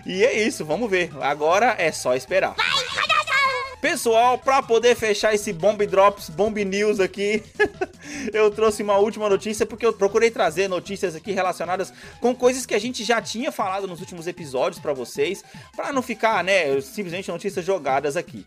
E 0.06 0.24
é 0.24 0.46
isso, 0.46 0.64
vamos 0.64 0.88
ver. 0.88 1.10
Agora 1.20 1.74
é 1.78 1.90
só 1.90 2.14
esperar. 2.14 2.54
Pessoal, 3.80 4.38
para 4.38 4.62
poder 4.62 4.94
fechar 4.94 5.34
esse 5.34 5.52
Bomb 5.52 5.84
Drops, 5.84 6.30
Bomb 6.30 6.56
News 6.64 7.00
aqui, 7.00 7.42
eu 8.32 8.50
trouxe 8.52 8.84
uma 8.84 8.96
última 8.98 9.28
notícia 9.28 9.66
porque 9.66 9.84
eu 9.84 9.92
procurei 9.92 10.30
trazer 10.30 10.68
notícias 10.68 11.16
aqui 11.16 11.32
relacionadas 11.32 11.92
com 12.20 12.34
coisas 12.34 12.64
que 12.64 12.74
a 12.74 12.78
gente 12.78 13.04
já 13.04 13.20
tinha 13.20 13.50
falado 13.50 13.86
nos 13.88 14.00
últimos 14.00 14.28
episódios 14.28 14.80
para 14.80 14.92
vocês, 14.92 15.44
para 15.74 15.92
não 15.92 16.02
ficar, 16.02 16.42
né, 16.42 16.80
simplesmente 16.80 17.28
notícias 17.28 17.64
jogadas 17.64 18.16
aqui. 18.16 18.44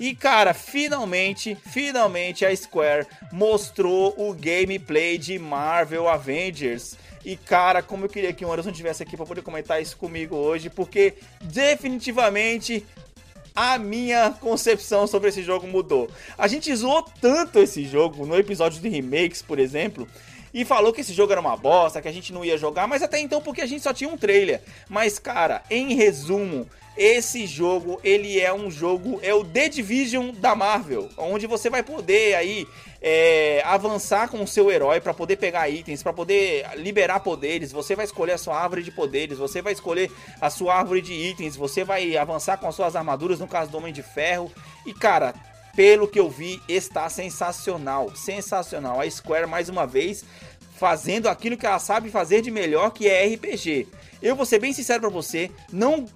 E 0.00 0.14
cara, 0.14 0.54
finalmente, 0.54 1.54
finalmente 1.54 2.46
a 2.46 2.56
Square 2.56 3.06
mostrou 3.30 4.14
o 4.16 4.32
gameplay 4.32 5.18
de 5.18 5.38
Marvel 5.38 6.08
Avengers. 6.08 6.96
E 7.22 7.36
cara, 7.36 7.82
como 7.82 8.06
eu 8.06 8.08
queria 8.08 8.32
que 8.32 8.42
o 8.42 8.50
Anderson 8.50 8.72
tivesse 8.72 9.02
aqui 9.02 9.14
para 9.14 9.26
poder 9.26 9.42
comentar 9.42 9.82
isso 9.82 9.98
comigo 9.98 10.34
hoje, 10.34 10.70
porque 10.70 11.16
definitivamente 11.42 12.86
a 13.54 13.76
minha 13.76 14.30
concepção 14.30 15.06
sobre 15.06 15.28
esse 15.28 15.42
jogo 15.42 15.66
mudou. 15.66 16.08
A 16.38 16.48
gente 16.48 16.74
zoou 16.74 17.02
tanto 17.20 17.58
esse 17.58 17.84
jogo 17.84 18.24
no 18.24 18.38
episódio 18.38 18.80
de 18.80 18.88
remakes, 18.88 19.42
por 19.42 19.58
exemplo, 19.58 20.08
e 20.54 20.64
falou 20.64 20.94
que 20.94 21.02
esse 21.02 21.12
jogo 21.12 21.32
era 21.32 21.42
uma 21.42 21.58
bosta, 21.58 22.00
que 22.00 22.08
a 22.08 22.12
gente 22.12 22.32
não 22.32 22.42
ia 22.42 22.56
jogar, 22.56 22.88
mas 22.88 23.02
até 23.02 23.20
então 23.20 23.42
porque 23.42 23.60
a 23.60 23.66
gente 23.66 23.82
só 23.82 23.92
tinha 23.92 24.08
um 24.08 24.16
trailer. 24.16 24.62
Mas 24.88 25.18
cara, 25.18 25.62
em 25.68 25.94
resumo, 25.94 26.66
esse 26.96 27.46
jogo, 27.46 28.00
ele 28.02 28.38
é 28.38 28.52
um 28.52 28.70
jogo, 28.70 29.20
é 29.22 29.32
o 29.32 29.44
The 29.44 29.68
Division 29.68 30.32
da 30.32 30.54
Marvel, 30.54 31.08
onde 31.16 31.46
você 31.46 31.70
vai 31.70 31.82
poder 31.82 32.34
aí 32.34 32.66
é, 33.00 33.62
avançar 33.64 34.28
com 34.28 34.42
o 34.42 34.46
seu 34.46 34.70
herói 34.70 35.00
para 35.00 35.14
poder 35.14 35.36
pegar 35.36 35.68
itens, 35.68 36.02
para 36.02 36.12
poder 36.12 36.66
liberar 36.76 37.20
poderes. 37.20 37.72
Você 37.72 37.96
vai 37.96 38.04
escolher 38.04 38.32
a 38.32 38.38
sua 38.38 38.60
árvore 38.60 38.82
de 38.82 38.90
poderes, 38.90 39.38
você 39.38 39.62
vai 39.62 39.72
escolher 39.72 40.10
a 40.40 40.50
sua 40.50 40.74
árvore 40.74 41.00
de 41.00 41.14
itens, 41.14 41.56
você 41.56 41.84
vai 41.84 42.16
avançar 42.16 42.58
com 42.58 42.68
as 42.68 42.74
suas 42.74 42.94
armaduras, 42.94 43.38
no 43.38 43.48
caso 43.48 43.70
do 43.70 43.78
Homem 43.78 43.92
de 43.92 44.02
Ferro. 44.02 44.52
E 44.84 44.92
cara, 44.92 45.34
pelo 45.74 46.08
que 46.08 46.20
eu 46.20 46.28
vi, 46.28 46.60
está 46.68 47.08
sensacional, 47.08 48.14
sensacional. 48.14 49.00
A 49.00 49.10
Square 49.10 49.46
mais 49.46 49.68
uma 49.68 49.86
vez 49.86 50.24
fazendo 50.80 51.28
aquilo 51.28 51.58
que 51.58 51.66
ela 51.66 51.78
sabe 51.78 52.10
fazer 52.10 52.40
de 52.40 52.50
melhor, 52.50 52.90
que 52.90 53.06
é 53.06 53.26
RPG. 53.34 53.86
Eu 54.22 54.34
vou 54.34 54.46
ser 54.46 54.58
bem 54.58 54.72
sincero 54.72 55.00
para 55.00 55.10
você, 55.10 55.50
não 55.70 56.06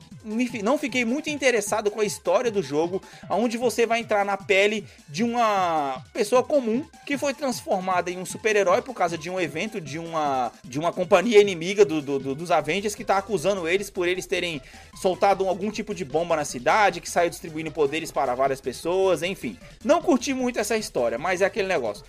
não 0.63 0.79
fiquei 0.79 1.05
muito 1.05 1.29
interessado 1.29 1.91
com 1.91 2.01
a 2.01 2.05
história 2.05 2.51
do 2.51 2.63
jogo, 2.63 3.03
onde 3.29 3.59
você 3.59 3.87
vai 3.87 4.01
entrar 4.01 4.25
na 4.25 4.37
pele 4.37 4.87
de 5.09 5.23
uma 5.23 6.03
pessoa 6.13 6.43
comum 6.43 6.85
que 7.07 7.19
foi 7.19 7.35
transformada 7.35 8.11
em 8.11 8.19
um 8.19 8.25
super-herói 8.25 8.81
por 8.81 8.95
causa 8.95 9.19
de 9.19 9.29
um 9.29 9.39
evento 9.39 9.81
de 9.81 9.99
uma, 9.99 10.51
de 10.65 10.79
uma 10.79 10.93
companhia 10.93 11.41
inimiga 11.41 11.85
do, 11.85 12.01
do, 12.01 12.19
do, 12.19 12.35
dos 12.35 12.51
Avengers 12.51 12.95
que 12.95 13.03
está 13.03 13.19
acusando 13.19 13.69
eles 13.69 13.91
por 13.91 14.09
eles 14.09 14.27
terem 14.27 14.61
soltado 15.01 15.47
algum 15.47 15.71
tipo 15.71 15.95
de 15.95 16.05
bomba 16.05 16.37
na 16.37 16.45
cidade, 16.45 17.01
que 17.01 17.11
saiu 17.11 17.31
distribuindo 17.31 17.71
poderes 17.71 18.11
para 18.11 18.35
várias 18.35 18.61
pessoas, 18.61 19.23
enfim. 19.23 19.59
Não 19.85 20.01
curti 20.01 20.33
muito 20.33 20.59
essa 20.59 20.77
história, 20.77 21.19
mas 21.19 21.43
é 21.43 21.45
aquele 21.45 21.69
negócio. 21.69 22.05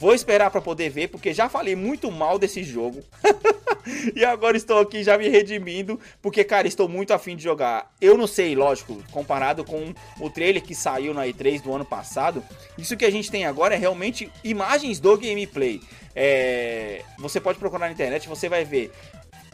Vou 0.00 0.14
esperar 0.14 0.50
para 0.50 0.62
poder 0.62 0.88
ver, 0.88 1.08
porque 1.08 1.34
já 1.34 1.46
falei 1.46 1.76
muito 1.76 2.10
mal 2.10 2.38
desse 2.38 2.64
jogo. 2.64 3.04
e 4.16 4.24
agora 4.24 4.56
estou 4.56 4.78
aqui 4.78 5.04
já 5.04 5.18
me 5.18 5.28
redimindo, 5.28 6.00
porque, 6.22 6.42
cara, 6.42 6.66
estou 6.66 6.88
muito 6.88 7.12
afim 7.12 7.36
de 7.36 7.42
jogar. 7.42 7.92
Eu 8.00 8.16
não 8.16 8.26
sei, 8.26 8.56
lógico, 8.56 8.96
comparado 9.10 9.62
com 9.62 9.92
o 10.18 10.30
trailer 10.30 10.62
que 10.62 10.74
saiu 10.74 11.12
na 11.12 11.26
E3 11.26 11.60
do 11.60 11.74
ano 11.74 11.84
passado, 11.84 12.42
isso 12.78 12.96
que 12.96 13.04
a 13.04 13.10
gente 13.10 13.30
tem 13.30 13.44
agora 13.44 13.74
é 13.74 13.76
realmente 13.76 14.32
imagens 14.42 14.98
do 14.98 15.18
gameplay. 15.18 15.82
É... 16.16 17.02
Você 17.18 17.38
pode 17.38 17.58
procurar 17.58 17.86
na 17.86 17.92
internet, 17.92 18.26
você 18.26 18.48
vai 18.48 18.64
ver 18.64 18.90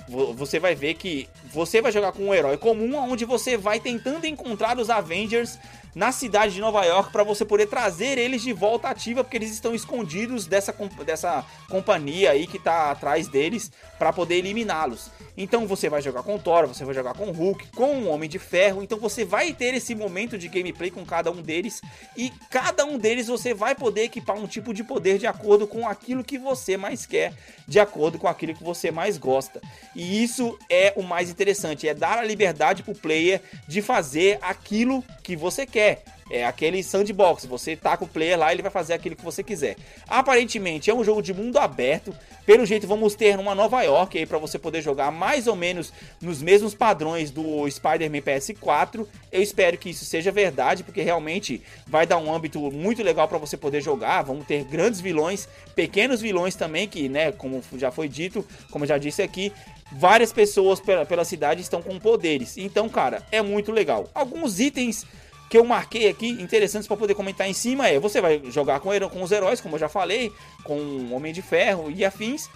você 0.09 0.59
vai 0.59 0.75
ver 0.75 0.95
que 0.95 1.29
você 1.53 1.83
vai 1.83 1.91
jogar 1.91 2.13
com 2.13 2.29
um 2.29 2.35
herói 2.35 2.57
comum, 2.57 2.97
onde 2.97 3.25
você 3.25 3.57
vai 3.57 3.81
tentando 3.81 4.27
encontrar 4.27 4.79
os 4.79 4.91
Avengers 4.91 5.59
na 5.95 6.13
cidade 6.13 6.55
de 6.55 6.61
Nova 6.61 6.85
York 6.85 7.11
para 7.11 7.25
você 7.25 7.45
poder 7.45 7.67
trazer 7.67 8.19
eles 8.19 8.43
de 8.43 8.53
volta 8.53 8.89
ativa, 8.89 9.25
porque 9.25 9.37
eles 9.37 9.51
estão 9.51 9.75
escondidos 9.75 10.47
dessa, 10.47 10.75
dessa 11.05 11.45
companhia 11.71 12.33
aí 12.33 12.47
que 12.47 12.59
tá 12.59 12.91
atrás 12.91 13.29
deles 13.29 13.73
para 13.99 14.13
poder 14.13 14.37
eliminá-los. 14.37 15.11
Então 15.37 15.67
você 15.67 15.89
vai 15.89 16.03
jogar 16.03 16.23
com 16.23 16.39
Thor, 16.39 16.67
você 16.67 16.85
vai 16.85 16.95
jogar 16.95 17.15
com 17.15 17.31
Hulk, 17.31 17.69
com 17.69 18.01
o 18.01 18.09
Homem 18.09 18.29
de 18.29 18.39
Ferro, 18.39 18.83
então 18.83 18.99
você 18.99 19.25
vai 19.25 19.53
ter 19.53 19.75
esse 19.75 19.95
momento 19.95 20.37
de 20.37 20.49
gameplay 20.49 20.91
com 20.91 21.05
cada 21.05 21.31
um 21.31 21.41
deles 21.41 21.81
e 22.17 22.31
cada 22.51 22.85
um 22.85 22.99
deles 22.99 23.29
você 23.29 23.55
vai 23.55 23.75
poder 23.75 24.03
equipar 24.03 24.37
um 24.37 24.47
tipo 24.47 24.75
de 24.75 24.83
poder 24.83 25.19
de 25.19 25.27
acordo 25.27 25.67
com 25.67 25.89
aquilo 25.89 26.25
que 26.25 26.39
você 26.39 26.77
mais 26.77 27.07
quer, 27.07 27.33
de 27.67 27.79
acordo 27.79 28.19
com 28.19 28.27
aquilo 28.27 28.55
que 28.55 28.65
você 28.65 28.91
mais 28.91 29.19
gosta. 29.19 29.61
E 29.95 30.23
isso 30.23 30.59
é 30.69 30.93
o 30.97 31.03
mais 31.03 31.31
interessante, 31.31 31.89
é 31.89 31.95
dar 31.95 32.19
a 32.19 32.25
liberdade 32.25 32.83
pro 32.83 32.95
player 32.95 33.41
de 33.69 33.81
fazer 33.81 34.39
aquilo 34.43 35.05
que 35.23 35.37
você 35.37 35.65
quer 35.65 35.77
quer. 35.77 36.03
É 36.29 36.45
aquele 36.45 36.83
sandbox, 36.83 37.47
você 37.47 37.77
tá 37.77 37.97
com 37.97 38.05
o 38.05 38.09
player 38.09 38.39
lá, 38.39 38.53
ele 38.53 38.63
vai 38.63 38.71
fazer 38.71 38.95
aquilo 38.95 39.15
que 39.15 39.25
você 39.25 39.43
quiser. 39.45 39.77
Aparentemente 40.09 40.91
é 40.91 40.95
um 40.95 41.05
jogo 41.05 41.23
de 41.23 41.33
mundo 41.33 41.59
aberto. 41.59 42.13
Pelo 42.45 42.67
jeito 42.67 42.87
vamos 42.87 43.15
ter 43.15 43.39
uma 43.39 43.55
Nova 43.55 43.83
York 43.83 44.19
aí 44.19 44.27
para 44.27 44.39
você 44.39 44.59
poder 44.59 44.83
jogar 44.83 45.13
mais 45.13 45.47
ou 45.47 45.55
menos 45.55 45.93
nos 46.21 46.43
mesmos 46.43 46.75
padrões 46.75 47.31
do 47.31 47.69
Spider-Man 47.71 48.23
PS4. 48.23 49.07
Eu 49.31 49.43
espero 49.43 49.79
que 49.79 49.91
isso 49.91 50.05
seja 50.05 50.33
verdade, 50.33 50.83
porque 50.83 51.03
realmente 51.03 51.63
vai 51.87 52.07
dar 52.07 52.19
um 52.19 52.33
âmbito 52.33 52.61
muito 52.73 53.03
legal 53.03 53.29
para 53.29 53.39
você 53.39 53.57
poder 53.57 53.81
jogar. 53.81 54.23
Vamos 54.23 54.47
ter 54.47 54.65
grandes 54.65 55.01
vilões, 55.01 55.49
pequenos 55.77 56.21
vilões 56.21 56.57
também 56.57 56.89
que, 56.89 57.09
né, 57.09 57.31
como 57.31 57.63
já 57.77 57.93
foi 57.93 58.09
dito, 58.09 58.45
como 58.71 58.87
já 58.87 58.99
disse 58.99 59.23
aqui, 59.23 59.53
várias 59.93 60.33
pessoas 60.33 60.81
pela, 60.81 61.07
pela 61.07 61.25
cidade 61.25 61.61
estão 61.61 61.81
com 61.81 61.99
poderes. 61.99 62.57
Então, 62.57 62.89
cara, 62.89 63.23
é 63.31 63.41
muito 63.43 63.71
legal. 63.71 64.09
Alguns 64.15 64.59
itens 64.59 65.07
que 65.49 65.57
eu 65.57 65.65
marquei 65.65 66.09
aqui 66.09 66.29
interessantes 66.29 66.89
para 66.89 66.97
poder 66.97 67.15
comentar 67.15 67.49
em 67.49 67.53
cima 67.53 67.89
é: 67.89 67.99
você 67.99 68.21
vai 68.21 68.43
jogar 68.51 68.81
com, 68.81 68.91
com 69.09 69.23
os 69.23 69.33
heróis, 69.33 69.61
como 69.61 69.77
eu 69.77 69.81
já 69.81 69.89
falei, 69.89 70.33
com 70.65 70.79
o 70.79 71.13
Homem 71.15 71.33
de 71.33 71.43
Ferro 71.43 71.91
e 71.91 72.05
afins. 72.05 72.49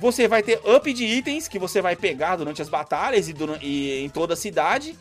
Você 0.00 0.28
vai 0.28 0.42
ter 0.42 0.60
up 0.64 0.92
de 0.92 1.04
itens 1.04 1.48
que 1.48 1.58
você 1.58 1.82
vai 1.82 1.96
pegar 1.96 2.36
durante 2.36 2.62
as 2.62 2.68
batalhas 2.68 3.28
e, 3.28 3.32
durante, 3.32 3.66
e 3.66 4.04
em 4.04 4.08
toda 4.08 4.34
a 4.34 4.36
cidade. 4.36 4.96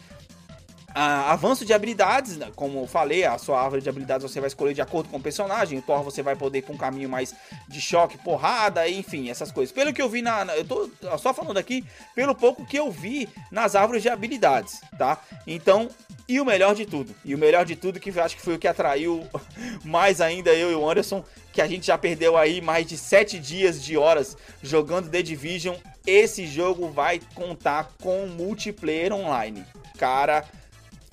Ah, 1.00 1.32
avanço 1.32 1.64
de 1.64 1.74
habilidades, 1.74 2.38
né? 2.38 2.52
como 2.56 2.80
eu 2.80 2.88
falei, 2.88 3.24
a 3.24 3.38
sua 3.38 3.62
árvore 3.62 3.84
de 3.84 3.88
habilidades 3.88 4.24
você 4.32 4.40
vai 4.40 4.48
escolher 4.48 4.74
de 4.74 4.82
acordo 4.82 5.10
com 5.10 5.18
o 5.18 5.22
personagem. 5.22 5.78
O 5.78 5.82
Thor 5.84 6.02
você 6.02 6.24
vai 6.24 6.36
poder 6.36 6.58
ir 6.58 6.62
com 6.64 6.74
um 6.74 6.78
caminho 6.78 7.08
mais 7.08 7.36
de 7.68 7.80
choque, 7.80 8.18
porrada, 8.18 8.90
enfim, 8.90 9.30
essas 9.30 9.52
coisas. 9.52 9.72
Pelo 9.72 9.94
que 9.94 10.02
eu 10.02 10.10
vi 10.10 10.24
na. 10.24 10.44
Eu 10.56 10.66
tô 10.66 10.90
só 11.20 11.36
falando 11.36 11.58
aqui, 11.58 11.86
pelo 12.16 12.34
pouco 12.34 12.66
que 12.66 12.80
eu 12.80 12.90
vi 12.90 13.30
nas 13.52 13.76
árvores 13.76 14.02
de 14.02 14.10
habilidades, 14.10 14.82
tá? 14.98 15.22
Então, 15.46 15.88
e 16.28 16.42
o 16.42 16.46
melhor 16.46 16.74
de 16.74 16.88
tudo, 16.88 17.14
e 17.24 17.36
o 17.36 17.38
melhor 17.38 17.64
de 17.64 17.76
tudo 17.76 18.00
que 18.00 18.10
eu 18.10 18.24
acho 18.24 18.36
que 18.36 18.42
foi 18.42 18.56
o 18.56 18.60
que 18.60 18.68
atraiu 18.68 19.24
mais 19.86 20.20
ainda 20.20 20.50
eu 20.56 20.72
e 20.72 20.76
o 20.76 20.90
Anderson, 20.90 21.24
que 21.54 21.62
a 21.62 21.68
gente 21.68 21.86
já 21.86 21.98
perdeu 22.00 22.36
aí 22.36 22.60
mais 22.60 22.88
de 22.88 22.98
7 22.98 23.38
dias 23.38 23.84
de 23.84 23.96
horas 23.96 24.36
jogando 24.64 25.12
The 25.12 25.22
Division. 25.22 25.76
Esse 26.08 26.48
jogo 26.48 26.90
vai 26.90 27.22
contar 27.36 27.92
com 28.02 28.26
multiplayer 28.26 29.14
online. 29.14 29.64
Cara, 30.00 30.44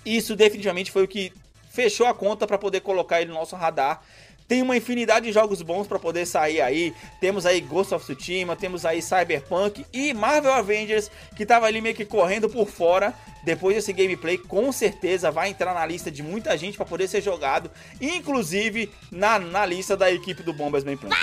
isso 0.05 0.37
definitivamente 0.37 0.91
foi 0.91 1.05
o 1.05 1.09
que 1.09 1.33
fechou 1.71 2.07
a 2.07 2.15
conta 2.15 2.47
para 2.47 2.57
poder 2.57 2.81
colocar 2.81 3.21
ele 3.21 3.31
no 3.31 3.37
nosso 3.37 3.57
radar 3.57 4.01
Tem 4.47 4.63
uma 4.63 4.77
infinidade 4.77 5.27
de 5.27 5.33
jogos 5.33 5.61
bons 5.63 5.87
para 5.87 5.99
poder 5.99 6.27
sair 6.27 6.61
aí. 6.61 6.95
Temos 7.21 7.47
aí 7.47 7.61
Ghost 7.61 7.95
of 7.95 8.05
Tsushima, 8.05 8.55
temos 8.55 8.85
aí 8.85 9.01
Cyberpunk 9.01 9.85
e 9.93 10.13
Marvel 10.13 10.53
Avengers, 10.53 11.11
que 11.35 11.47
tava 11.47 11.67
ali 11.67 11.81
meio 11.81 11.95
que 11.95 12.05
correndo 12.05 12.49
por 12.49 12.69
fora. 12.69 13.15
Depois 13.43 13.75
desse 13.75 13.93
gameplay, 13.93 14.39
com 14.39 14.71
certeza 14.71 15.31
vai 15.31 15.49
entrar 15.49 15.75
na 15.75 15.85
lista 15.85 16.11
de 16.11 16.23
muita 16.23 16.57
gente 16.57 16.77
para 16.77 16.87
poder 16.87 17.09
ser 17.09 17.23
jogado, 17.23 17.71
inclusive 18.01 18.91
na, 19.11 19.39
na 19.39 19.67
lista 19.67 19.97
da 19.97 20.11
equipe 20.13 20.43
do 20.43 20.53
Bombas 20.53 20.85
Bem 20.85 20.97
Plant. 20.97 21.15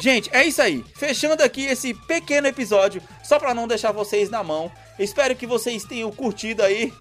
Gente, 0.00 0.30
é 0.32 0.44
isso 0.44 0.62
aí. 0.62 0.84
Fechando 0.94 1.42
aqui 1.42 1.66
esse 1.66 1.92
pequeno 1.92 2.46
episódio, 2.46 3.02
só 3.22 3.38
para 3.38 3.54
não 3.54 3.66
deixar 3.66 3.90
vocês 3.90 4.30
na 4.30 4.44
mão. 4.44 4.70
Espero 4.98 5.34
que 5.34 5.46
vocês 5.46 5.84
tenham 5.84 6.10
curtido 6.12 6.62
aí 6.62 6.92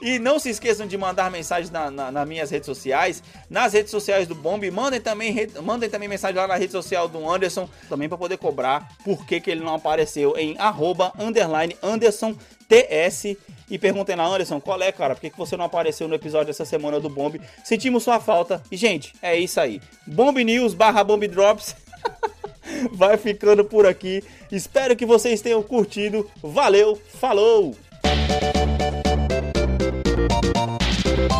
e 0.00 0.18
não 0.18 0.38
se 0.38 0.50
esqueçam 0.50 0.86
de 0.86 0.96
mandar 0.96 1.30
mensagens 1.30 1.70
na, 1.70 1.90
na, 1.90 2.10
nas 2.10 2.28
minhas 2.28 2.50
redes 2.50 2.66
sociais, 2.66 3.22
nas 3.48 3.72
redes 3.72 3.90
sociais 3.90 4.26
do 4.26 4.34
Bomb. 4.34 4.70
Mandem 4.70 5.00
também, 5.00 5.32
re, 5.32 5.48
mandem 5.62 5.88
também 5.88 6.08
mensagem 6.08 6.36
lá 6.36 6.46
na 6.46 6.56
rede 6.56 6.72
social 6.72 7.08
do 7.08 7.28
Anderson, 7.28 7.68
também 7.88 8.08
para 8.08 8.18
poder 8.18 8.38
cobrar 8.38 8.88
por 9.04 9.24
que, 9.26 9.40
que 9.40 9.50
ele 9.50 9.64
não 9.64 9.74
apareceu 9.74 10.36
em 10.36 10.56
arroba, 10.58 11.12
underline, 11.18 11.76
Anderson 11.82 12.36
TS. 12.68 13.36
E 13.70 13.78
perguntem 13.78 14.16
lá, 14.16 14.26
Anderson, 14.26 14.60
qual 14.60 14.80
é, 14.82 14.92
cara? 14.92 15.14
Por 15.14 15.20
que, 15.22 15.30
que 15.30 15.38
você 15.38 15.56
não 15.56 15.64
apareceu 15.64 16.06
no 16.06 16.14
episódio 16.14 16.48
dessa 16.48 16.64
semana 16.64 17.00
do 17.00 17.08
Bomb? 17.08 17.40
Sentimos 17.64 18.02
sua 18.02 18.20
falta. 18.20 18.62
E, 18.70 18.76
gente, 18.76 19.14
é 19.22 19.36
isso 19.36 19.60
aí. 19.60 19.80
Bomb 20.06 20.36
News 20.44 20.74
barra 20.74 21.02
Bomb 21.02 21.26
Drops. 21.26 21.74
Vai 22.92 23.16
ficando 23.16 23.64
por 23.64 23.86
aqui. 23.86 24.22
Espero 24.50 24.96
que 24.96 25.06
vocês 25.06 25.40
tenham 25.40 25.62
curtido. 25.62 26.28
Valeu, 26.42 27.00
falou! 27.18 27.74